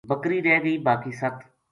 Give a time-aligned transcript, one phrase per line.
[0.09, 1.35] بکری رہ گئی باقی ست